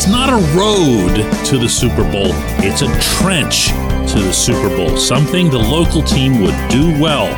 It's 0.00 0.08
not 0.08 0.30
a 0.30 0.56
road 0.56 1.44
to 1.44 1.58
the 1.58 1.68
Super 1.68 2.10
Bowl, 2.10 2.30
it's 2.64 2.80
a 2.80 2.86
trench 3.18 3.66
to 4.10 4.18
the 4.18 4.32
Super 4.32 4.74
Bowl, 4.74 4.96
something 4.96 5.50
the 5.50 5.58
local 5.58 6.02
team 6.02 6.40
would 6.40 6.56
do 6.70 6.98
well 6.98 7.28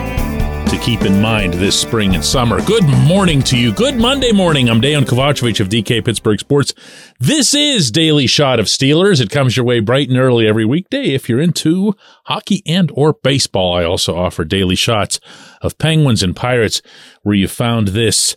to 0.68 0.78
keep 0.78 1.02
in 1.02 1.20
mind 1.20 1.54
this 1.54 1.76
spring 1.76 2.14
and 2.14 2.24
summer. 2.24 2.64
Good 2.64 2.84
morning 2.84 3.42
to 3.42 3.58
you. 3.58 3.72
Good 3.72 3.96
Monday 3.96 4.30
morning. 4.30 4.70
I'm 4.70 4.80
Dejan 4.80 5.02
Kovacevic 5.06 5.58
of 5.58 5.70
DK 5.70 6.04
Pittsburgh 6.04 6.38
Sports. 6.38 6.72
This 7.18 7.52
is 7.52 7.90
Daily 7.90 8.28
Shot 8.28 8.60
of 8.60 8.66
Steelers. 8.66 9.20
It 9.20 9.30
comes 9.30 9.56
your 9.56 9.66
way 9.66 9.80
bright 9.80 10.08
and 10.08 10.16
early 10.16 10.46
every 10.46 10.64
weekday 10.64 11.14
if 11.14 11.28
you're 11.28 11.40
into 11.40 11.96
hockey 12.26 12.62
and 12.64 12.92
or 12.94 13.12
baseball. 13.12 13.74
I 13.74 13.82
also 13.82 14.16
offer 14.16 14.44
daily 14.44 14.76
shots 14.76 15.18
of 15.62 15.78
Penguins 15.78 16.22
and 16.22 16.36
Pirates 16.36 16.80
where 17.22 17.34
you 17.34 17.48
found 17.48 17.88
this. 17.88 18.36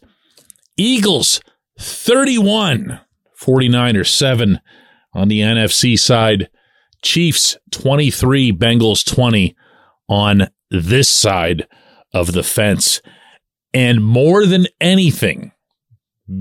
Eagles 0.78 1.42
31 1.78 3.02
49ers 3.40 4.10
7 4.10 4.60
on 5.14 5.28
the 5.28 5.42
NFC 5.42 5.98
side. 5.98 6.50
Chiefs 7.02 7.58
23, 7.72 8.52
Bengals 8.52 9.06
20 9.06 9.56
on 10.08 10.48
this 10.70 11.10
side 11.10 11.68
of 12.14 12.34
the 12.34 12.44
fence. 12.44 13.02
And 13.74 14.04
more 14.04 14.46
than 14.46 14.68
anything, 14.80 15.52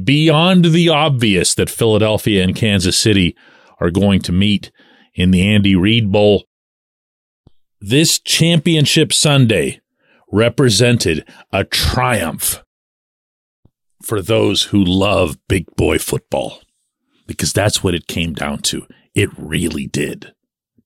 beyond 0.05 0.67
the 0.67 0.89
obvious 0.89 1.55
that 1.55 1.71
Philadelphia 1.71 2.43
and 2.43 2.55
Kansas 2.55 2.97
City 2.97 3.37
are 3.81 3.91
going 3.91 4.21
to 4.23 4.33
meet 4.33 4.71
in 5.15 5.31
the 5.31 5.43
Andy 5.43 5.77
Reid 5.77 6.11
Bowl, 6.11 6.45
this 7.81 8.19
championship 8.19 9.13
Sunday 9.13 9.81
represented 10.33 11.29
a 11.53 11.65
triumph 11.65 12.65
for 14.03 14.23
those 14.23 14.65
who 14.65 14.83
love 14.83 15.39
big 15.49 15.67
boy 15.77 15.99
football 15.99 16.61
because 17.27 17.53
that's 17.53 17.83
what 17.83 17.95
it 17.95 18.07
came 18.07 18.33
down 18.33 18.59
to. 18.59 18.87
It 19.15 19.31
really 19.39 19.87
did. 19.87 20.33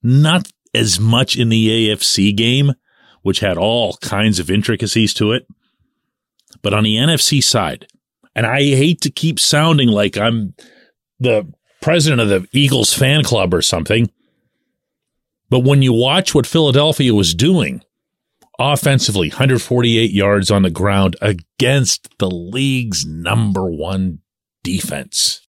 Not 0.02 0.50
as 0.74 1.00
much 1.00 1.36
in 1.36 1.48
the 1.48 1.88
AFC 1.88 2.36
game, 2.36 2.72
which 3.22 3.40
had 3.40 3.58
all 3.58 3.96
kinds 3.96 4.38
of 4.38 4.50
intricacies 4.50 5.12
to 5.14 5.32
it, 5.32 5.46
but 6.62 6.74
on 6.74 6.84
the 6.84 6.96
NFC 6.96 7.42
side, 7.42 7.86
and 8.34 8.46
I 8.46 8.60
hate 8.60 9.00
to 9.02 9.10
keep 9.10 9.40
sounding 9.40 9.88
like 9.88 10.16
I'm 10.16 10.54
the 11.18 11.52
president 11.80 12.20
of 12.20 12.28
the 12.28 12.46
Eagles 12.52 12.94
fan 12.94 13.24
club 13.24 13.52
or 13.52 13.62
something, 13.62 14.10
but 15.50 15.60
when 15.60 15.82
you 15.82 15.92
watch 15.92 16.34
what 16.34 16.46
Philadelphia 16.46 17.14
was 17.14 17.34
doing 17.34 17.82
offensively, 18.58 19.30
148 19.30 20.10
yards 20.10 20.50
on 20.50 20.62
the 20.62 20.70
ground 20.70 21.16
against 21.20 22.16
the 22.18 22.30
league's 22.30 23.06
number 23.06 23.64
one 23.64 24.18
defense 24.62 25.47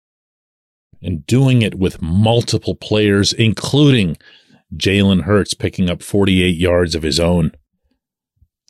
and 1.03 1.27
doing 1.27 1.63
it 1.63 1.77
with 1.77 2.03
multiple 2.03 2.75
players, 2.75 3.33
including 3.33 4.17
Jalen 4.77 5.23
Hurts 5.23 5.55
picking 5.55 5.91
up 5.91 6.03
48 6.03 6.57
yards 6.57 6.95
of 6.95 7.03
his 7.03 7.21
own. 7.21 7.53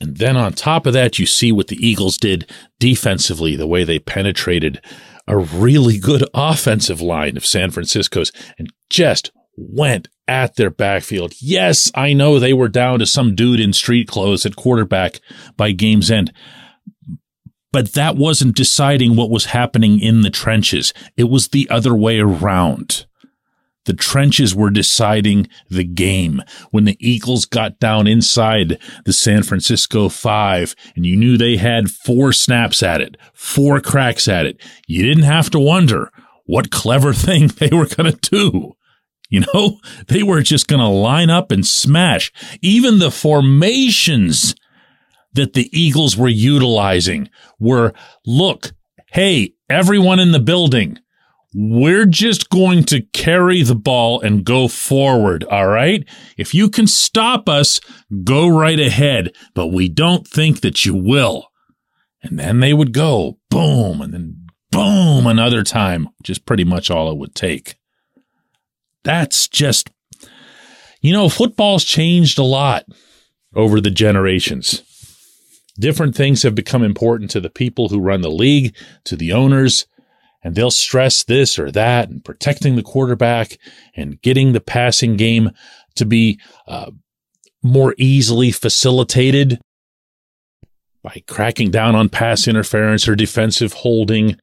And 0.01 0.17
then 0.17 0.37
on 0.37 0.53
top 0.53 0.85
of 0.85 0.93
that, 0.93 1.19
you 1.19 1.25
see 1.25 1.51
what 1.51 1.67
the 1.67 1.85
Eagles 1.85 2.17
did 2.17 2.49
defensively, 2.79 3.55
the 3.55 3.67
way 3.67 3.83
they 3.83 3.99
penetrated 3.99 4.81
a 5.27 5.37
really 5.37 5.99
good 5.99 6.23
offensive 6.33 7.01
line 7.01 7.37
of 7.37 7.45
San 7.45 7.71
Francisco's 7.71 8.31
and 8.57 8.71
just 8.89 9.31
went 9.57 10.07
at 10.27 10.55
their 10.55 10.69
backfield. 10.69 11.33
Yes, 11.41 11.91
I 11.95 12.13
know 12.13 12.39
they 12.39 12.53
were 12.53 12.69
down 12.69 12.99
to 12.99 13.05
some 13.05 13.35
dude 13.35 13.59
in 13.59 13.73
street 13.73 14.07
clothes 14.07 14.45
at 14.45 14.55
quarterback 14.55 15.19
by 15.57 15.71
game's 15.71 16.09
end, 16.09 16.31
but 17.71 17.93
that 17.93 18.15
wasn't 18.15 18.55
deciding 18.55 19.15
what 19.15 19.29
was 19.29 19.45
happening 19.45 19.99
in 19.99 20.21
the 20.21 20.29
trenches. 20.29 20.93
It 21.15 21.25
was 21.25 21.49
the 21.49 21.69
other 21.69 21.95
way 21.95 22.19
around. 22.19 23.05
The 23.85 23.93
trenches 23.93 24.53
were 24.53 24.69
deciding 24.69 25.47
the 25.69 25.83
game. 25.83 26.43
When 26.71 26.83
the 26.83 26.97
Eagles 26.99 27.45
got 27.45 27.79
down 27.79 28.07
inside 28.07 28.77
the 29.05 29.13
San 29.13 29.41
Francisco 29.43 30.09
five 30.09 30.75
and 30.95 31.05
you 31.05 31.15
knew 31.15 31.37
they 31.37 31.57
had 31.57 31.89
four 31.89 32.31
snaps 32.33 32.83
at 32.83 33.01
it, 33.01 33.17
four 33.33 33.81
cracks 33.81 34.27
at 34.27 34.45
it, 34.45 34.61
you 34.85 35.03
didn't 35.03 35.23
have 35.23 35.49
to 35.51 35.59
wonder 35.59 36.11
what 36.45 36.71
clever 36.71 37.13
thing 37.15 37.47
they 37.47 37.69
were 37.69 37.87
going 37.87 38.11
to 38.11 38.29
do. 38.29 38.73
You 39.29 39.45
know, 39.53 39.79
they 40.07 40.23
were 40.23 40.41
just 40.41 40.67
going 40.67 40.81
to 40.81 40.87
line 40.87 41.29
up 41.29 41.51
and 41.51 41.65
smash. 41.65 42.31
Even 42.61 42.99
the 42.99 43.11
formations 43.11 44.55
that 45.33 45.53
the 45.53 45.69
Eagles 45.77 46.17
were 46.17 46.29
utilizing 46.29 47.29
were 47.59 47.93
look, 48.25 48.71
hey, 49.11 49.53
everyone 49.69 50.19
in 50.19 50.31
the 50.31 50.39
building, 50.39 50.99
we're 51.53 52.05
just 52.05 52.49
going 52.49 52.83
to 52.85 53.01
carry 53.01 53.63
the 53.63 53.75
ball 53.75 54.21
and 54.21 54.45
go 54.45 54.67
forward. 54.67 55.43
All 55.45 55.67
right. 55.67 56.07
If 56.37 56.53
you 56.53 56.69
can 56.69 56.87
stop 56.87 57.49
us, 57.49 57.79
go 58.23 58.47
right 58.47 58.79
ahead, 58.79 59.33
but 59.53 59.67
we 59.67 59.89
don't 59.89 60.27
think 60.27 60.61
that 60.61 60.85
you 60.85 60.95
will. 60.95 61.47
And 62.21 62.37
then 62.37 62.59
they 62.59 62.73
would 62.73 62.93
go 62.93 63.39
boom 63.49 64.01
and 64.01 64.13
then 64.13 64.47
boom 64.71 65.25
another 65.25 65.63
time, 65.63 66.09
which 66.19 66.29
is 66.29 66.39
pretty 66.39 66.63
much 66.63 66.91
all 66.91 67.11
it 67.11 67.17
would 67.17 67.33
take. 67.33 67.75
That's 69.03 69.47
just, 69.47 69.89
you 71.01 71.13
know, 71.13 71.29
football's 71.29 71.83
changed 71.83 72.37
a 72.37 72.43
lot 72.43 72.85
over 73.55 73.81
the 73.81 73.89
generations. 73.89 74.83
Different 75.79 76.15
things 76.15 76.43
have 76.43 76.55
become 76.55 76.83
important 76.83 77.31
to 77.31 77.39
the 77.39 77.49
people 77.49 77.89
who 77.89 77.99
run 77.99 78.21
the 78.21 78.29
league, 78.29 78.75
to 79.05 79.15
the 79.15 79.31
owners, 79.31 79.87
and 80.43 80.55
they'll 80.55 80.71
stress 80.71 81.23
this 81.23 81.57
or 81.57 81.71
that 81.71 82.09
and 82.09 82.23
protecting 82.23 82.75
the 82.75 82.83
quarterback 82.83 83.57
and 83.95 84.21
getting 84.21 84.51
the 84.51 84.61
passing 84.61 85.15
game 85.15 85.51
to 85.95 86.05
be 86.05 86.39
uh, 86.67 86.91
more 87.61 87.95
easily 87.97 88.51
facilitated 88.51 89.59
by 91.01 91.23
cracking 91.27 91.71
down 91.71 91.95
on 91.95 92.09
pass 92.09 92.47
interference 92.47 93.07
or 93.07 93.15
defensive 93.15 93.73
holding. 93.73 94.37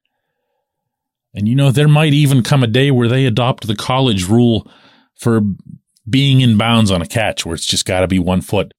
And 1.35 1.49
you 1.49 1.55
know, 1.55 1.71
there 1.71 1.89
might 1.89 2.15
even 2.15 2.43
come 2.43 2.63
a 2.63 2.67
day 2.67 2.91
where 2.91 3.09
they 3.09 3.27
adopt 3.27 3.67
the 3.67 3.77
college 3.77 4.25
rule 4.25 4.71
for 5.15 5.43
being 6.09 6.41
in 6.41 6.57
bounds 6.57 6.91
on 6.91 7.03
a 7.03 7.07
catch 7.07 7.45
where 7.45 7.55
it's 7.55 7.67
just 7.67 7.85
got 7.85 8.01
to 8.01 8.09
be 8.09 8.19
one 8.19 8.41
foot. 8.41 8.73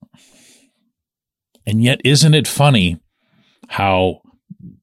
And 1.68 1.84
yet, 1.84 2.00
isn't 2.06 2.34
it 2.34 2.48
funny 2.48 2.98
how, 3.68 4.22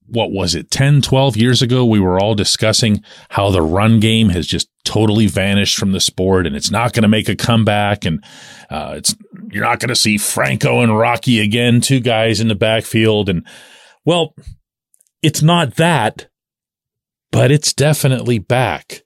what 0.07 0.31
was 0.31 0.55
it, 0.55 0.71
10, 0.71 1.01
12 1.01 1.35
years 1.35 1.63
ago, 1.63 1.83
we 1.87 1.99
were 1.99 2.21
all 2.21 2.35
discussing 2.35 3.03
how 3.31 3.51
the 3.51 3.63
run 3.63 4.01
game 4.01 4.29
has 4.29 4.47
just 4.47 4.69
totally 4.85 5.27
vanished 5.27 5.79
from 5.79 5.93
the 5.93 6.01
sport 6.01 6.47
and 6.47 6.55
it's 6.55 6.71
not 6.71 6.93
going 6.93 7.03
to 7.03 7.09
make 7.09 7.31
a 7.31 7.35
comeback. 7.35 8.05
And 8.05 8.23
uh, 8.69 8.95
it's, 8.99 9.17
you're 9.51 9.65
not 9.65 9.81
going 9.81 9.89
to 9.89 9.97
see 9.97 10.19
Franco 10.19 10.83
and 10.83 10.97
Rocky 10.97 11.41
again, 11.41 11.81
two 11.81 12.01
guys 12.01 12.39
in 12.39 12.49
the 12.49 12.55
backfield. 12.55 13.31
And 13.31 13.47
well, 14.05 14.35
it's 15.23 15.41
not 15.41 15.77
that, 15.77 16.29
but 17.33 17.51
it's 17.51 17.73
definitely 17.73 18.39
back. 18.39 19.05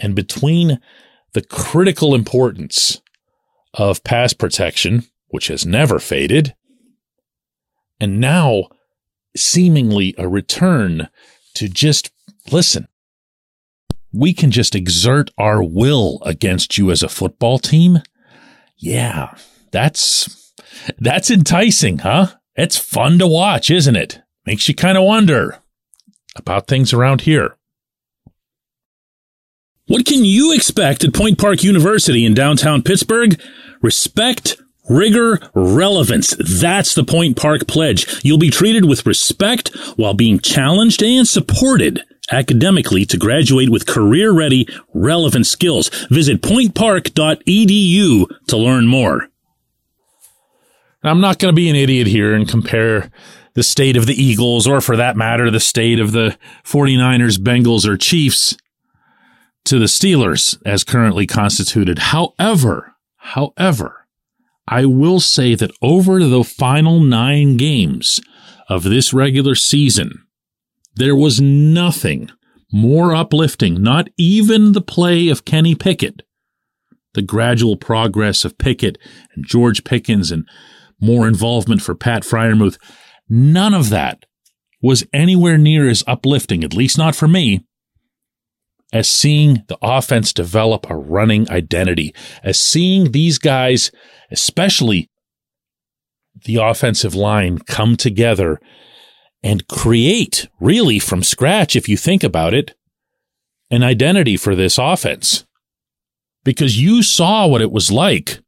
And 0.00 0.14
between 0.14 0.80
the 1.34 1.42
critical 1.42 2.14
importance 2.14 3.02
of 3.74 4.02
pass 4.04 4.32
protection, 4.32 5.04
which 5.28 5.48
has 5.48 5.66
never 5.66 5.98
faded, 5.98 6.54
and 8.04 8.20
now 8.20 8.68
seemingly 9.34 10.14
a 10.18 10.28
return 10.28 11.08
to 11.54 11.70
just 11.70 12.12
listen. 12.52 12.86
We 14.12 14.34
can 14.34 14.50
just 14.50 14.74
exert 14.74 15.30
our 15.38 15.62
will 15.62 16.20
against 16.22 16.76
you 16.76 16.90
as 16.90 17.02
a 17.02 17.08
football 17.08 17.58
team. 17.58 18.02
Yeah, 18.76 19.34
that's 19.72 20.52
that's 20.98 21.30
enticing, 21.30 22.00
huh? 22.00 22.26
It's 22.54 22.76
fun 22.76 23.18
to 23.20 23.26
watch, 23.26 23.70
isn't 23.70 23.96
it? 23.96 24.20
Makes 24.44 24.68
you 24.68 24.74
kind 24.74 24.98
of 24.98 25.04
wonder 25.04 25.60
about 26.36 26.66
things 26.66 26.92
around 26.92 27.22
here. 27.22 27.56
What 29.86 30.04
can 30.04 30.26
you 30.26 30.52
expect 30.52 31.04
at 31.04 31.14
Point 31.14 31.38
Park 31.38 31.64
University 31.64 32.26
in 32.26 32.34
downtown 32.34 32.82
Pittsburgh? 32.82 33.40
Respect, 33.80 34.58
rigor, 34.88 35.40
relevance. 35.54 36.36
That's 36.38 36.94
the 36.94 37.04
Point 37.04 37.36
Park 37.36 37.66
pledge. 37.66 38.22
You'll 38.24 38.38
be 38.38 38.50
treated 38.50 38.84
with 38.84 39.06
respect 39.06 39.74
while 39.96 40.14
being 40.14 40.38
challenged 40.38 41.02
and 41.02 41.26
supported 41.26 42.02
academically 42.30 43.04
to 43.06 43.18
graduate 43.18 43.70
with 43.70 43.86
career 43.86 44.32
ready, 44.32 44.66
relevant 44.92 45.46
skills. 45.46 45.88
Visit 46.10 46.42
pointpark.edu 46.42 48.46
to 48.46 48.56
learn 48.56 48.86
more. 48.86 49.28
I'm 51.02 51.20
not 51.20 51.38
going 51.38 51.52
to 51.52 51.56
be 51.56 51.68
an 51.68 51.76
idiot 51.76 52.06
here 52.06 52.32
and 52.32 52.48
compare 52.48 53.10
the 53.52 53.62
state 53.62 53.96
of 53.96 54.06
the 54.06 54.20
Eagles 54.20 54.66
or 54.66 54.80
for 54.80 54.96
that 54.96 55.16
matter, 55.16 55.50
the 55.50 55.60
state 55.60 56.00
of 56.00 56.12
the 56.12 56.36
49ers, 56.64 57.36
Bengals, 57.36 57.86
or 57.86 57.96
Chiefs 57.96 58.56
to 59.64 59.78
the 59.78 59.84
Steelers 59.84 60.58
as 60.64 60.82
currently 60.82 61.26
constituted. 61.26 61.98
However, 61.98 62.94
however, 63.16 64.03
I 64.66 64.86
will 64.86 65.20
say 65.20 65.54
that 65.54 65.70
over 65.82 66.24
the 66.24 66.44
final 66.44 67.00
nine 67.00 67.56
games 67.56 68.20
of 68.68 68.84
this 68.84 69.12
regular 69.12 69.54
season, 69.54 70.24
there 70.96 71.16
was 71.16 71.40
nothing 71.40 72.30
more 72.72 73.14
uplifting, 73.14 73.82
not 73.82 74.08
even 74.16 74.72
the 74.72 74.80
play 74.80 75.28
of 75.28 75.44
Kenny 75.44 75.74
Pickett, 75.74 76.22
the 77.12 77.22
gradual 77.22 77.76
progress 77.76 78.44
of 78.44 78.58
Pickett 78.58 78.98
and 79.34 79.46
George 79.46 79.84
Pickens 79.84 80.32
and 80.32 80.48
more 81.00 81.28
involvement 81.28 81.82
for 81.82 81.94
Pat 81.94 82.22
Freiermuth. 82.22 82.78
None 83.28 83.74
of 83.74 83.90
that 83.90 84.24
was 84.82 85.06
anywhere 85.12 85.58
near 85.58 85.88
as 85.88 86.04
uplifting, 86.06 86.64
at 86.64 86.74
least 86.74 86.98
not 86.98 87.14
for 87.14 87.28
me, 87.28 87.64
as 88.94 89.10
seeing 89.10 89.64
the 89.66 89.76
offense 89.82 90.32
develop 90.32 90.88
a 90.88 90.96
running 90.96 91.50
identity, 91.50 92.14
as 92.44 92.58
seeing 92.58 93.10
these 93.10 93.38
guys, 93.38 93.90
especially 94.30 95.10
the 96.44 96.56
offensive 96.56 97.14
line, 97.14 97.58
come 97.58 97.96
together 97.96 98.60
and 99.42 99.66
create, 99.66 100.48
really 100.60 101.00
from 101.00 101.24
scratch, 101.24 101.74
if 101.74 101.88
you 101.88 101.96
think 101.96 102.22
about 102.22 102.54
it, 102.54 102.76
an 103.68 103.82
identity 103.82 104.36
for 104.36 104.54
this 104.54 104.78
offense. 104.78 105.44
Because 106.44 106.80
you 106.80 107.02
saw 107.02 107.48
what 107.48 107.62
it 107.62 107.72
was 107.72 107.90
like 107.90 108.38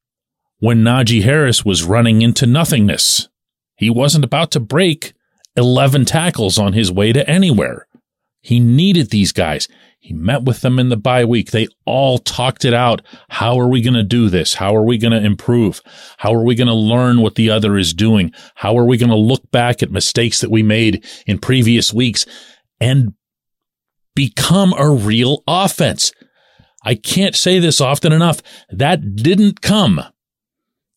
when 0.58 0.84
Najee 0.84 1.22
Harris 1.22 1.64
was 1.64 1.82
running 1.82 2.22
into 2.22 2.46
nothingness. 2.46 3.28
He 3.76 3.90
wasn't 3.90 4.24
about 4.24 4.52
to 4.52 4.60
break 4.60 5.12
11 5.56 6.04
tackles 6.04 6.56
on 6.56 6.72
his 6.72 6.92
way 6.92 7.12
to 7.12 7.28
anywhere. 7.28 7.88
He 8.40 8.60
needed 8.60 9.10
these 9.10 9.32
guys. 9.32 9.66
He 9.98 10.14
met 10.14 10.44
with 10.44 10.60
them 10.60 10.78
in 10.78 10.88
the 10.88 10.96
bye 10.96 11.24
week. 11.24 11.50
They 11.50 11.66
all 11.84 12.18
talked 12.18 12.64
it 12.64 12.72
out. 12.72 13.02
How 13.28 13.58
are 13.58 13.66
we 13.66 13.80
going 13.82 13.94
to 13.94 14.04
do 14.04 14.28
this? 14.28 14.54
How 14.54 14.76
are 14.76 14.84
we 14.84 14.98
going 14.98 15.12
to 15.12 15.24
improve? 15.24 15.82
How 16.18 16.32
are 16.32 16.44
we 16.44 16.54
going 16.54 16.68
to 16.68 16.74
learn 16.74 17.22
what 17.22 17.34
the 17.34 17.50
other 17.50 17.76
is 17.76 17.92
doing? 17.92 18.32
How 18.54 18.78
are 18.78 18.84
we 18.84 18.98
going 18.98 19.10
to 19.10 19.16
look 19.16 19.50
back 19.50 19.82
at 19.82 19.90
mistakes 19.90 20.40
that 20.40 20.50
we 20.50 20.62
made 20.62 21.04
in 21.26 21.38
previous 21.38 21.92
weeks 21.92 22.24
and 22.80 23.14
become 24.14 24.74
a 24.74 24.88
real 24.88 25.42
offense? 25.48 26.12
I 26.84 26.94
can't 26.94 27.34
say 27.34 27.58
this 27.58 27.80
often 27.80 28.12
enough. 28.12 28.42
That 28.70 29.16
didn't 29.16 29.60
come 29.60 30.00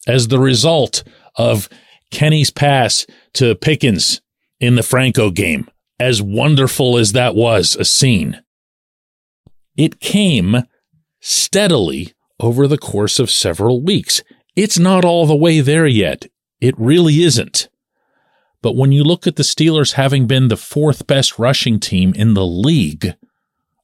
as 0.08 0.28
the 0.28 0.40
result 0.40 1.04
of 1.36 1.68
Kenny's 2.12 2.52
pass 2.52 3.08
to 3.34 3.56
Pickens 3.56 4.22
in 4.60 4.76
the 4.76 4.84
Franco 4.84 5.32
game, 5.32 5.68
as 6.00 6.22
wonderful 6.22 6.98
as 6.98 7.14
that 7.14 7.34
was 7.34 7.76
a 7.76 7.86
scene. 7.86 8.40
It 9.80 10.02
came 10.02 10.64
steadily 11.22 12.12
over 12.38 12.68
the 12.68 12.78
course 12.78 13.18
of 13.18 13.32
several 13.32 13.82
weeks. 13.82 14.22
It's 14.54 14.78
not 14.78 15.06
all 15.06 15.26
the 15.26 15.38
way 15.38 15.62
there 15.62 15.88
yet. 15.88 16.26
It 16.60 16.76
really 16.78 17.24
isn't. 17.24 17.70
But 18.62 18.76
when 18.76 18.92
you 18.92 19.06
look 19.06 19.26
at 19.26 19.38
the 19.38 19.44
Steelers 19.44 19.94
having 19.94 20.28
been 20.28 20.50
the 20.50 20.58
fourth 20.58 21.08
best 21.08 21.40
rushing 21.40 21.80
team 21.80 22.14
in 22.14 22.34
the 22.34 22.46
league 22.46 23.16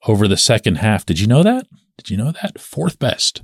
over 0.06 0.28
the 0.28 0.36
second 0.36 0.80
half, 0.80 1.06
did 1.06 1.22
you 1.22 1.28
know 1.28 1.44
that? 1.44 1.66
Did 1.96 2.10
you 2.10 2.18
know 2.18 2.34
that? 2.42 2.60
Fourth 2.60 3.00
best. 3.00 3.44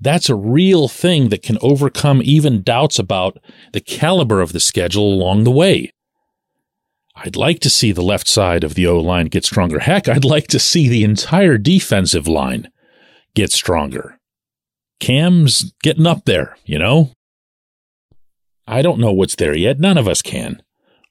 That's 0.00 0.30
a 0.30 0.34
real 0.34 0.88
thing 0.88 1.28
that 1.28 1.42
can 1.42 1.58
overcome 1.60 2.22
even 2.24 2.62
doubts 2.62 2.98
about 2.98 3.36
the 3.74 3.82
caliber 3.82 4.40
of 4.40 4.54
the 4.54 4.60
schedule 4.60 5.12
along 5.12 5.44
the 5.44 5.50
way. 5.50 5.92
I'd 7.22 7.36
like 7.36 7.60
to 7.60 7.70
see 7.70 7.92
the 7.92 8.02
left 8.02 8.26
side 8.26 8.64
of 8.64 8.74
the 8.74 8.86
O 8.86 8.98
line 8.98 9.26
get 9.26 9.44
stronger. 9.44 9.80
Heck, 9.80 10.08
I'd 10.08 10.24
like 10.24 10.46
to 10.48 10.58
see 10.58 10.88
the 10.88 11.04
entire 11.04 11.58
defensive 11.58 12.26
line 12.26 12.70
get 13.34 13.52
stronger. 13.52 14.18
Cam's 15.00 15.74
getting 15.82 16.06
up 16.06 16.24
there, 16.24 16.56
you 16.64 16.78
know? 16.78 17.12
I 18.66 18.80
don't 18.80 19.00
know 19.00 19.12
what's 19.12 19.34
there 19.34 19.54
yet. 19.54 19.78
None 19.78 19.98
of 19.98 20.08
us 20.08 20.22
can. 20.22 20.62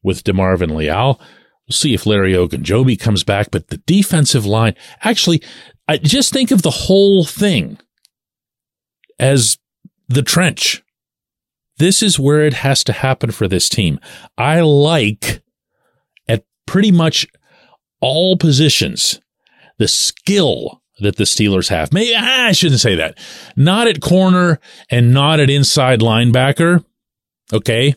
With 0.01 0.23
DeMarvin 0.23 0.75
Leal, 0.75 1.19
we'll 1.19 1.73
see 1.73 1.93
if 1.93 2.07
Larry 2.07 2.33
Ogunjobi 2.33 2.99
comes 2.99 3.23
back, 3.23 3.51
but 3.51 3.67
the 3.67 3.77
defensive 3.85 4.45
line, 4.45 4.75
actually, 5.03 5.43
I 5.87 5.97
just 5.97 6.33
think 6.33 6.49
of 6.49 6.63
the 6.63 6.71
whole 6.71 7.23
thing 7.23 7.77
as 9.19 9.57
the 10.07 10.23
trench. 10.23 10.81
This 11.77 12.01
is 12.01 12.17
where 12.17 12.41
it 12.41 12.55
has 12.55 12.83
to 12.85 12.93
happen 12.93 13.29
for 13.31 13.47
this 13.47 13.69
team. 13.69 13.99
I 14.37 14.61
like 14.61 15.43
pretty 16.69 16.91
much 16.91 17.25
all 17.99 18.37
positions 18.37 19.19
the 19.79 19.87
skill 19.87 20.83
that 20.99 21.15
the 21.15 21.23
Steelers 21.23 21.69
have. 21.69 21.91
Maybe 21.91 22.13
ah, 22.15 22.45
I 22.45 22.51
shouldn't 22.51 22.79
say 22.79 22.93
that. 22.93 23.17
Not 23.55 23.87
at 23.87 24.01
corner 24.01 24.59
and 24.87 25.11
not 25.11 25.39
at 25.39 25.49
inside 25.49 25.99
linebacker. 25.99 26.85
Okay. 27.51 27.95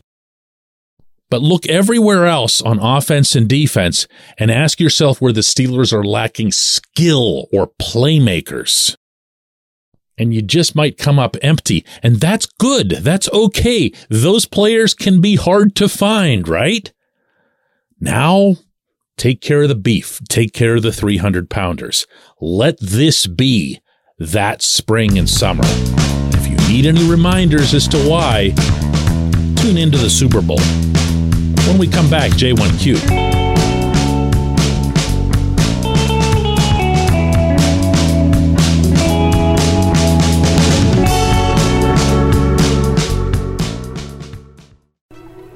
But 1.28 1.42
look 1.42 1.66
everywhere 1.66 2.26
else 2.26 2.62
on 2.62 2.78
offense 2.78 3.36
and 3.36 3.46
defense 3.46 4.08
and 4.38 4.50
ask 4.50 4.80
yourself 4.80 5.20
where 5.20 5.34
the 5.34 5.42
Steelers 5.42 5.92
are 5.92 6.04
lacking 6.04 6.52
skill 6.52 7.48
or 7.52 7.72
playmakers 7.78 8.96
and 10.16 10.32
you 10.32 10.40
just 10.40 10.74
might 10.74 10.96
come 10.96 11.18
up 11.18 11.36
empty. 11.42 11.84
And 12.02 12.16
that's 12.16 12.46
good. 12.46 12.90
That's 12.90 13.30
okay. 13.34 13.92
Those 14.08 14.46
players 14.46 14.94
can 14.94 15.20
be 15.20 15.36
hard 15.36 15.74
to 15.76 15.90
find, 15.90 16.48
right? 16.48 16.90
Now, 18.00 18.56
take 19.16 19.40
care 19.40 19.62
of 19.62 19.68
the 19.68 19.74
beef. 19.74 20.20
Take 20.28 20.52
care 20.52 20.76
of 20.76 20.82
the 20.82 20.92
300 20.92 21.50
pounders. 21.50 22.06
Let 22.40 22.78
this 22.80 23.26
be 23.26 23.80
that 24.18 24.62
spring 24.62 25.18
and 25.18 25.28
summer. 25.28 25.64
If 25.64 26.48
you 26.48 26.56
need 26.68 26.86
any 26.86 27.08
reminders 27.08 27.74
as 27.74 27.88
to 27.88 27.98
why, 27.98 28.50
tune 29.56 29.76
into 29.76 29.98
the 29.98 30.10
Super 30.10 30.40
Bowl. 30.40 30.60
When 31.66 31.78
we 31.78 31.88
come 31.88 32.10
back, 32.10 32.32
J1Q. 32.32 33.32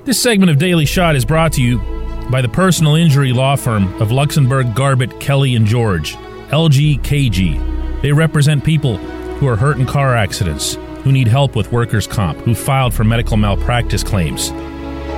This 0.04 0.22
segment 0.22 0.52
of 0.52 0.58
Daily 0.58 0.86
Shot 0.86 1.16
is 1.16 1.24
brought 1.24 1.52
to 1.54 1.62
you 1.62 1.95
by 2.30 2.42
the 2.42 2.48
personal 2.48 2.96
injury 2.96 3.32
law 3.32 3.56
firm 3.56 3.92
of 4.00 4.08
Luxenberg, 4.08 4.74
Garbett, 4.74 5.20
Kelly, 5.20 5.54
and 5.54 5.66
George, 5.66 6.16
LGKG. 6.50 8.02
They 8.02 8.12
represent 8.12 8.64
people 8.64 8.96
who 8.96 9.46
are 9.46 9.56
hurt 9.56 9.78
in 9.78 9.86
car 9.86 10.14
accidents, 10.14 10.74
who 11.02 11.12
need 11.12 11.28
help 11.28 11.54
with 11.54 11.70
workers' 11.72 12.06
comp, 12.06 12.38
who 12.38 12.54
filed 12.54 12.94
for 12.94 13.04
medical 13.04 13.36
malpractice 13.36 14.02
claims. 14.02 14.50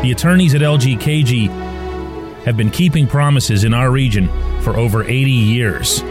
The 0.02 0.12
attorneys 0.12 0.54
at 0.54 0.60
LGKG 0.60 1.48
have 2.44 2.56
been 2.56 2.70
keeping 2.70 3.06
promises 3.06 3.64
in 3.64 3.74
our 3.74 3.90
region 3.90 4.28
for 4.62 4.76
over 4.76 5.02
80 5.02 5.30
years. 5.30 6.02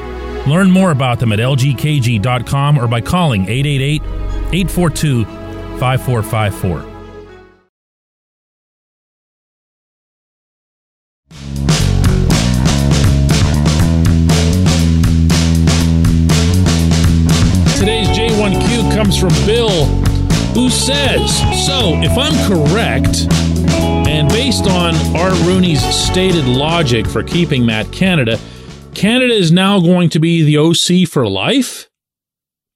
Learn 0.47 0.71
more 0.71 0.91
about 0.91 1.19
them 1.19 1.31
at 1.31 1.39
lgkg.com 1.39 2.79
or 2.79 2.87
by 2.87 3.01
calling 3.01 3.43
888 3.43 4.01
842 4.01 5.25
5454. 5.79 6.96
Comes 18.97 19.19
from 19.19 19.29
Bill, 19.45 19.85
who 20.55 20.71
says. 20.71 21.37
So, 21.67 22.01
if 22.01 22.17
I'm 22.17 22.33
correct, 22.47 23.27
and 24.09 24.27
based 24.29 24.65
on 24.65 24.95
Art 25.15 25.39
Rooney's 25.45 25.83
stated 25.95 26.45
logic 26.45 27.05
for 27.05 27.21
keeping 27.21 27.63
Matt 27.63 27.91
Canada, 27.91 28.39
Canada 28.95 29.35
is 29.35 29.51
now 29.51 29.79
going 29.79 30.09
to 30.09 30.19
be 30.19 30.41
the 30.41 30.57
OC 30.57 31.07
for 31.07 31.27
life? 31.27 31.87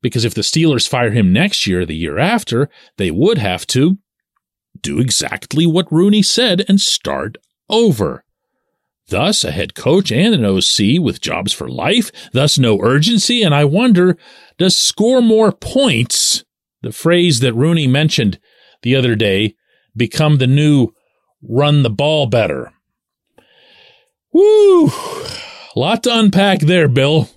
Because 0.03 0.23
if 0.23 0.35
the 0.35 0.41
Steelers 0.41 0.87
fire 0.87 1.09
him 1.09 1.33
next 1.33 1.65
year, 1.65 1.87
the 1.87 1.95
year 1.95 2.19
after, 2.19 2.69
they 2.97 3.09
would 3.09 3.39
have 3.39 3.65
to 3.67 3.97
do 4.79 4.99
exactly 4.99 5.65
what 5.65 5.91
Rooney 5.91 6.21
said 6.21 6.63
and 6.69 6.79
start 6.79 7.39
over. 7.67 8.23
Thus, 9.11 9.43
a 9.43 9.51
head 9.51 9.75
coach 9.75 10.09
and 10.09 10.33
an 10.33 10.45
OC 10.45 11.01
with 11.03 11.19
jobs 11.19 11.51
for 11.51 11.67
life, 11.67 12.11
thus 12.31 12.57
no 12.57 12.79
urgency, 12.79 13.43
and 13.43 13.53
I 13.53 13.65
wonder, 13.65 14.17
does 14.57 14.77
score 14.77 15.21
more 15.21 15.51
points, 15.51 16.45
the 16.81 16.93
phrase 16.93 17.41
that 17.41 17.53
Rooney 17.53 17.87
mentioned 17.87 18.39
the 18.83 18.95
other 18.95 19.15
day, 19.15 19.55
become 19.97 20.37
the 20.37 20.47
new 20.47 20.93
run 21.43 21.83
the 21.83 21.89
ball 21.89 22.25
better? 22.25 22.71
Woo! 24.31 24.87
A 24.87 25.79
lot 25.79 26.03
to 26.03 26.17
unpack 26.17 26.61
there, 26.61 26.87
Bill. 26.87 27.29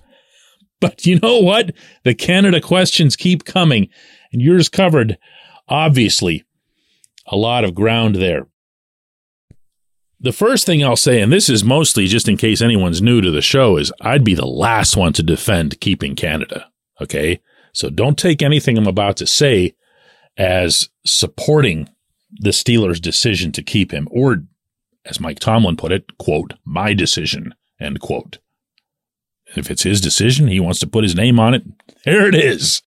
But 0.79 1.05
you 1.05 1.19
know 1.19 1.39
what? 1.39 1.73
The 2.03 2.15
Canada 2.15 2.61
questions 2.61 3.17
keep 3.17 3.43
coming, 3.43 3.89
and 4.31 4.41
yours 4.41 4.69
covered, 4.69 5.17
obviously, 5.67 6.45
a 7.27 7.35
lot 7.35 7.65
of 7.65 7.75
ground 7.75 8.15
there. 8.15 8.47
The 10.25 10.31
first 10.31 10.65
thing 10.65 10.83
I'll 10.83 10.95
say, 10.95 11.21
and 11.21 11.31
this 11.31 11.49
is 11.49 11.63
mostly 11.63 12.07
just 12.07 12.27
in 12.27 12.35
case 12.35 12.59
anyone's 12.59 12.99
new 12.99 13.21
to 13.21 13.29
the 13.29 13.43
show, 13.43 13.77
is 13.77 13.93
I'd 14.01 14.23
be 14.23 14.33
the 14.33 14.47
last 14.47 14.97
one 14.97 15.13
to 15.13 15.21
defend 15.21 15.79
keeping 15.79 16.15
Canada. 16.15 16.71
Okay. 16.99 17.41
So 17.73 17.91
don't 17.91 18.17
take 18.17 18.41
anything 18.41 18.75
I'm 18.75 18.87
about 18.87 19.17
to 19.17 19.27
say 19.27 19.75
as 20.35 20.89
supporting 21.05 21.89
the 22.31 22.49
Steelers' 22.49 22.99
decision 22.99 23.51
to 23.51 23.61
keep 23.61 23.91
him, 23.91 24.07
or 24.09 24.37
as 25.05 25.19
Mike 25.19 25.37
Tomlin 25.37 25.77
put 25.77 25.91
it, 25.91 26.17
quote, 26.17 26.55
my 26.65 26.95
decision, 26.95 27.53
end 27.79 27.99
quote. 27.99 28.39
If 29.55 29.69
it's 29.69 29.83
his 29.83 30.01
decision, 30.01 30.47
he 30.47 30.59
wants 30.59 30.79
to 30.79 30.87
put 30.87 31.03
his 31.03 31.13
name 31.13 31.39
on 31.39 31.53
it, 31.53 31.61
there 32.03 32.27
it 32.27 32.33
is. 32.33 32.81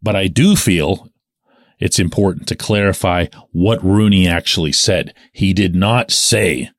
But 0.00 0.14
I 0.14 0.28
do 0.28 0.54
feel 0.54 1.08
it's 1.82 1.98
important 1.98 2.46
to 2.46 2.54
clarify 2.54 3.26
what 3.50 3.82
Rooney 3.82 4.28
actually 4.28 4.70
said. 4.70 5.12
He 5.32 5.52
did 5.52 5.74
not 5.74 6.12
say 6.12 6.70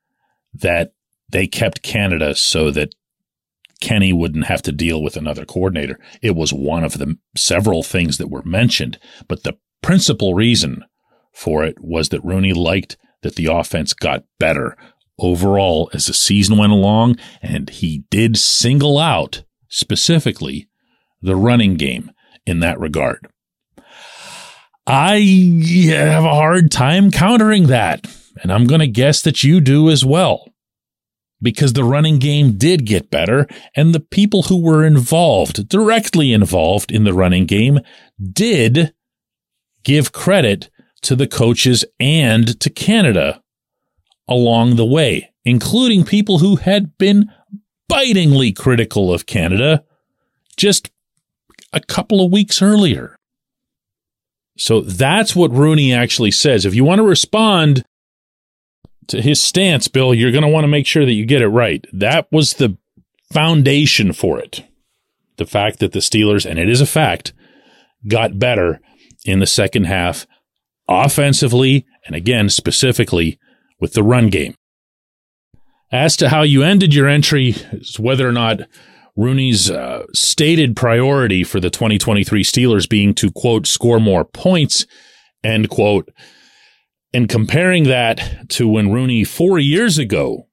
that 0.53 0.93
they 1.27 1.45
kept 1.45 1.81
Canada 1.81 2.33
so 2.35 2.71
that 2.71 2.95
Kenny 3.81 4.13
wouldn't 4.13 4.45
have 4.45 4.61
to 4.61 4.71
deal 4.71 5.03
with 5.03 5.17
another 5.17 5.43
coordinator. 5.43 5.99
It 6.21 6.37
was 6.37 6.53
one 6.53 6.85
of 6.85 6.99
the 6.99 7.17
several 7.35 7.83
things 7.83 8.17
that 8.17 8.29
were 8.29 8.43
mentioned, 8.43 8.97
but 9.27 9.43
the 9.43 9.57
principal 9.81 10.35
reason 10.35 10.85
for 11.33 11.65
it 11.65 11.75
was 11.81 12.07
that 12.09 12.23
Rooney 12.23 12.53
liked 12.53 12.95
that 13.23 13.35
the 13.35 13.47
offense 13.47 13.91
got 13.91 14.23
better 14.39 14.77
overall 15.19 15.89
as 15.93 16.05
the 16.05 16.13
season 16.13 16.57
went 16.57 16.71
along, 16.71 17.17
and 17.41 17.69
he 17.69 18.05
did 18.09 18.37
single 18.37 18.97
out 18.97 19.43
specifically 19.67 20.69
the 21.21 21.35
running 21.35 21.75
game 21.75 22.09
in 22.45 22.61
that 22.61 22.79
regard. 22.79 23.27
I 24.85 25.19
have 25.89 26.25
a 26.25 26.33
hard 26.33 26.71
time 26.71 27.09
countering 27.09 27.67
that, 27.67 28.05
and 28.41 28.51
I'm 28.51 28.65
going 28.67 28.81
to 28.81 28.87
guess 28.87 29.21
that 29.21 29.43
you 29.43 29.61
do 29.61 29.89
as 29.89 30.03
well. 30.03 30.49
Because 31.41 31.73
the 31.73 31.83
running 31.83 32.19
game 32.19 32.57
did 32.57 32.85
get 32.85 33.09
better, 33.09 33.47
and 33.75 33.93
the 33.93 33.99
people 33.99 34.43
who 34.43 34.61
were 34.61 34.85
involved, 34.85 35.67
directly 35.67 36.31
involved 36.31 36.91
in 36.91 37.03
the 37.03 37.13
running 37.13 37.45
game, 37.45 37.79
did 38.21 38.93
give 39.83 40.11
credit 40.11 40.69
to 41.01 41.15
the 41.15 41.27
coaches 41.27 41.83
and 41.99 42.59
to 42.59 42.69
Canada 42.69 43.41
along 44.27 44.75
the 44.75 44.85
way, 44.85 45.33
including 45.43 46.05
people 46.05 46.39
who 46.39 46.55
had 46.55 46.97
been 46.97 47.29
bitingly 47.89 48.53
critical 48.53 49.13
of 49.13 49.25
Canada 49.25 49.83
just 50.55 50.89
a 51.73 51.81
couple 51.81 52.23
of 52.23 52.31
weeks 52.31 52.61
earlier. 52.61 53.17
So 54.57 54.81
that's 54.81 55.35
what 55.35 55.51
Rooney 55.51 55.93
actually 55.93 56.31
says. 56.31 56.65
If 56.65 56.75
you 56.75 56.83
want 56.83 56.99
to 56.99 57.03
respond 57.03 57.83
to 59.07 59.21
his 59.21 59.41
stance, 59.41 59.87
Bill, 59.87 60.13
you're 60.13 60.31
going 60.31 60.43
to 60.43 60.49
want 60.49 60.63
to 60.63 60.69
make 60.69 60.85
sure 60.85 61.05
that 61.05 61.13
you 61.13 61.25
get 61.25 61.41
it 61.41 61.47
right. 61.47 61.85
That 61.91 62.27
was 62.31 62.53
the 62.53 62.77
foundation 63.31 64.13
for 64.13 64.39
it. 64.39 64.63
The 65.37 65.45
fact 65.45 65.79
that 65.79 65.91
the 65.91 65.99
Steelers, 65.99 66.49
and 66.49 66.59
it 66.59 66.69
is 66.69 66.81
a 66.81 66.85
fact, 66.85 67.33
got 68.07 68.37
better 68.37 68.79
in 69.25 69.39
the 69.39 69.47
second 69.47 69.85
half 69.85 70.27
offensively 70.87 71.85
and 72.05 72.15
again, 72.15 72.49
specifically 72.49 73.39
with 73.79 73.93
the 73.93 74.03
run 74.03 74.29
game. 74.29 74.55
As 75.91 76.17
to 76.17 76.29
how 76.29 76.41
you 76.41 76.63
ended 76.63 76.93
your 76.93 77.07
entry, 77.07 77.55
whether 77.97 78.27
or 78.27 78.31
not 78.31 78.61
Rooney's 79.15 79.69
uh, 79.69 80.05
stated 80.13 80.75
priority 80.75 81.43
for 81.43 81.59
the 81.59 81.69
2023 81.69 82.43
Steelers 82.43 82.89
being 82.89 83.13
to, 83.15 83.31
quote, 83.31 83.67
score 83.67 83.99
more 83.99 84.25
points, 84.25 84.85
end 85.43 85.69
quote, 85.69 86.09
and 87.13 87.29
comparing 87.29 87.83
that 87.83 88.49
to 88.49 88.67
when 88.67 88.91
Rooney 88.91 89.23
four 89.23 89.59
years 89.59 89.97
ago 89.97 90.47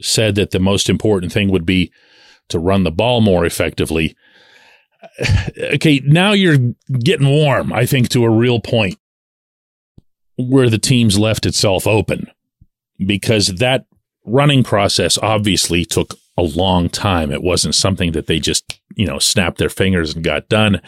said 0.00 0.34
that 0.36 0.50
the 0.50 0.58
most 0.58 0.88
important 0.88 1.30
thing 1.30 1.50
would 1.50 1.66
be 1.66 1.92
to 2.48 2.58
run 2.58 2.84
the 2.84 2.90
ball 2.90 3.20
more 3.20 3.44
effectively. 3.44 4.16
Okay, 5.74 6.00
now 6.04 6.32
you're 6.32 6.74
getting 7.02 7.28
warm, 7.28 7.72
I 7.72 7.86
think, 7.86 8.10
to 8.10 8.24
a 8.24 8.30
real 8.30 8.60
point 8.60 8.98
where 10.36 10.68
the 10.68 10.78
team's 10.78 11.18
left 11.18 11.46
itself 11.46 11.86
open 11.86 12.30
because 13.04 13.48
that 13.56 13.86
running 14.26 14.62
process 14.62 15.18
obviously 15.18 15.84
took 15.84 16.14
a 16.40 16.42
long 16.42 16.88
time. 16.88 17.30
It 17.30 17.42
wasn't 17.42 17.74
something 17.74 18.12
that 18.12 18.26
they 18.26 18.38
just, 18.38 18.80
you 18.96 19.06
know, 19.06 19.18
snapped 19.18 19.58
their 19.58 19.68
fingers 19.68 20.14
and 20.14 20.24
got 20.24 20.48
done. 20.48 20.80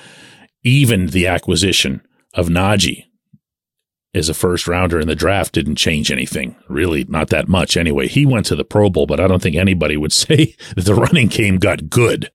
Even 0.62 1.08
the 1.08 1.26
acquisition 1.26 2.02
of 2.34 2.48
Najee 2.48 3.04
as 4.14 4.28
a 4.28 4.34
first 4.34 4.66
rounder 4.66 5.00
in 5.00 5.08
the 5.08 5.14
draft 5.14 5.52
didn't 5.52 5.76
change 5.76 6.10
anything. 6.10 6.56
Really, 6.68 7.04
not 7.04 7.28
that 7.28 7.48
much 7.48 7.76
anyway. 7.76 8.08
He 8.08 8.26
went 8.26 8.46
to 8.46 8.56
the 8.56 8.64
Pro 8.64 8.90
Bowl, 8.90 9.06
but 9.06 9.20
I 9.20 9.26
don't 9.26 9.42
think 9.42 9.56
anybody 9.56 9.96
would 9.96 10.12
say 10.24 10.56
that 10.74 10.84
the 10.84 10.94
running 10.94 11.28
game 11.28 11.58
got 11.58 11.90
good. 11.90 12.30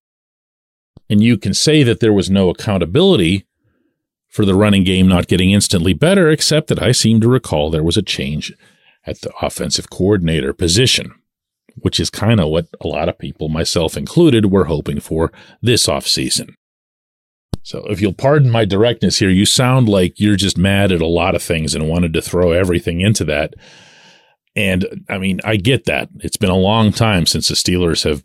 And 1.09 1.23
you 1.23 1.37
can 1.37 1.53
say 1.53 1.83
that 1.83 1.99
there 1.99 2.13
was 2.13 2.29
no 2.29 2.49
accountability 2.49 3.45
for 4.27 4.45
the 4.45 4.55
running 4.55 4.83
game 4.83 5.07
not 5.07 5.27
getting 5.27 5.51
instantly 5.51 5.93
better, 5.93 6.29
except 6.29 6.67
that 6.67 6.81
I 6.81 6.91
seem 6.91 7.21
to 7.21 7.29
recall 7.29 7.69
there 7.69 7.83
was 7.83 7.97
a 7.97 8.01
change 8.01 8.53
at 9.05 9.21
the 9.21 9.31
offensive 9.41 9.89
coordinator 9.89 10.53
position, 10.53 11.13
which 11.75 11.99
is 11.99 12.09
kind 12.09 12.39
of 12.39 12.49
what 12.49 12.67
a 12.81 12.87
lot 12.87 13.09
of 13.09 13.19
people, 13.19 13.49
myself 13.49 13.97
included, 13.97 14.51
were 14.51 14.65
hoping 14.65 14.99
for 14.99 15.31
this 15.61 15.87
offseason. 15.87 16.53
So 17.63 17.85
if 17.89 18.01
you'll 18.01 18.13
pardon 18.13 18.49
my 18.49 18.65
directness 18.65 19.19
here, 19.19 19.29
you 19.29 19.45
sound 19.45 19.89
like 19.89 20.19
you're 20.19 20.37
just 20.37 20.57
mad 20.57 20.91
at 20.91 21.01
a 21.01 21.07
lot 21.07 21.35
of 21.35 21.43
things 21.43 21.75
and 21.75 21.89
wanted 21.89 22.13
to 22.13 22.21
throw 22.21 22.51
everything 22.51 23.01
into 23.01 23.25
that. 23.25 23.53
And 24.55 25.05
I 25.09 25.17
mean, 25.17 25.41
I 25.43 25.57
get 25.57 25.85
that. 25.85 26.09
It's 26.19 26.37
been 26.37 26.49
a 26.49 26.55
long 26.55 26.91
time 26.91 27.25
since 27.25 27.49
the 27.49 27.55
Steelers 27.55 28.03
have 28.05 28.23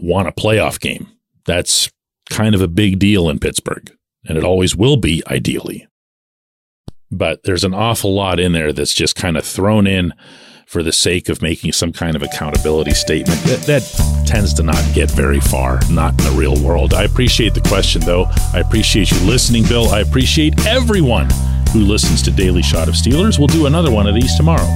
won 0.00 0.26
a 0.26 0.32
playoff 0.32 0.80
game. 0.80 1.06
That's 1.44 1.90
kind 2.30 2.54
of 2.54 2.60
a 2.60 2.68
big 2.68 2.98
deal 2.98 3.28
in 3.28 3.38
Pittsburgh, 3.38 3.94
and 4.24 4.36
it 4.36 4.42
always 4.42 4.74
will 4.74 4.96
be, 4.96 5.22
ideally 5.28 5.86
but 7.10 7.42
there's 7.44 7.64
an 7.64 7.74
awful 7.74 8.14
lot 8.14 8.40
in 8.40 8.52
there 8.52 8.72
that's 8.72 8.94
just 8.94 9.16
kind 9.16 9.36
of 9.36 9.44
thrown 9.44 9.86
in 9.86 10.12
for 10.66 10.82
the 10.82 10.92
sake 10.92 11.28
of 11.28 11.40
making 11.40 11.72
some 11.72 11.92
kind 11.92 12.16
of 12.16 12.22
accountability 12.22 12.92
statement. 12.92 13.40
That, 13.44 13.60
that, 13.66 14.16
tends 14.26 14.52
to 14.52 14.62
not 14.64 14.82
get 14.92 15.08
very 15.12 15.38
far, 15.38 15.78
not 15.88 16.10
in 16.18 16.24
the 16.24 16.34
real 16.36 16.60
world. 16.60 16.92
I 16.92 17.04
appreciate 17.04 17.54
the 17.54 17.60
question, 17.60 18.02
though. 18.02 18.24
I 18.52 18.58
appreciate 18.58 19.10
you 19.12 19.18
listening, 19.20 19.62
Bill. 19.64 19.88
I 19.90 20.00
appreciate 20.00 20.66
everyone 20.66 21.28
who 21.72 21.80
listens 21.80 22.22
to 22.22 22.32
Daily 22.32 22.62
Shot 22.62 22.88
of 22.88 22.94
Steelers. 22.94 23.38
We'll 23.38 23.46
do 23.46 23.66
another 23.66 23.92
one 23.92 24.08
of 24.08 24.14
these 24.14 24.36
tomorrow. 24.36 24.66